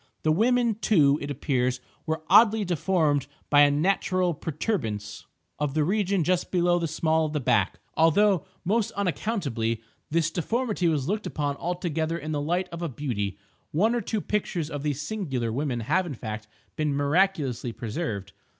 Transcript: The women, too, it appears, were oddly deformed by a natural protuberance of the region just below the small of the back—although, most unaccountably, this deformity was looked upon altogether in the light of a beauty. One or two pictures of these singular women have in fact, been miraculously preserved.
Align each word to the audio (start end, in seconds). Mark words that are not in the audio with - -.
The 0.23 0.31
women, 0.31 0.73
too, 0.81 1.19
it 1.21 1.29
appears, 1.29 1.79
were 2.07 2.23
oddly 2.27 2.65
deformed 2.65 3.27
by 3.51 3.61
a 3.61 3.69
natural 3.69 4.33
protuberance 4.33 5.27
of 5.59 5.75
the 5.75 5.83
region 5.83 6.23
just 6.23 6.49
below 6.49 6.79
the 6.79 6.87
small 6.87 7.27
of 7.27 7.33
the 7.33 7.39
back—although, 7.39 8.43
most 8.65 8.89
unaccountably, 8.93 9.79
this 10.09 10.31
deformity 10.31 10.87
was 10.87 11.07
looked 11.07 11.27
upon 11.27 11.55
altogether 11.57 12.17
in 12.17 12.31
the 12.31 12.41
light 12.41 12.67
of 12.69 12.81
a 12.81 12.89
beauty. 12.89 13.37
One 13.69 13.93
or 13.93 14.01
two 14.01 14.21
pictures 14.21 14.71
of 14.71 14.81
these 14.81 14.99
singular 15.03 15.51
women 15.51 15.81
have 15.81 16.07
in 16.07 16.15
fact, 16.15 16.47
been 16.75 16.95
miraculously 16.95 17.71
preserved. 17.71 18.33